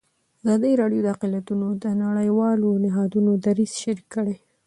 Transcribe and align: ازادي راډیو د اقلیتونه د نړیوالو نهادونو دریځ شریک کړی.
ازادي 0.43 0.71
راډیو 0.81 1.01
د 1.03 1.07
اقلیتونه 1.15 1.65
د 1.83 1.85
نړیوالو 2.03 2.69
نهادونو 2.83 3.31
دریځ 3.45 3.71
شریک 3.83 4.07
کړی. 4.15 4.35